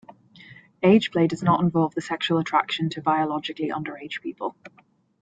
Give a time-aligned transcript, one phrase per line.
[0.81, 4.55] Ageplay does not involve the sexual attraction to biologically underage people.